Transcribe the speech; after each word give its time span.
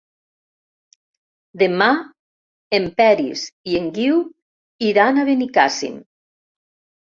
Demà 1.63 1.89
en 2.79 2.89
Peris 3.03 3.45
i 3.75 3.79
en 3.83 3.93
Guiu 4.01 4.25
iran 4.91 5.23
a 5.23 5.29
Benicàssim. 5.33 6.03